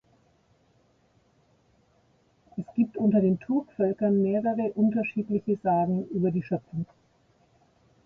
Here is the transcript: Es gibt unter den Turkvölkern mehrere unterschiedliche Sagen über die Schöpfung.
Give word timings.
Es 2.57 2.65
gibt 2.75 2.97
unter 2.97 3.21
den 3.21 3.39
Turkvölkern 3.39 4.19
mehrere 4.23 4.71
unterschiedliche 4.73 5.57
Sagen 5.57 6.07
über 6.07 6.31
die 6.31 6.41
Schöpfung. 6.41 6.87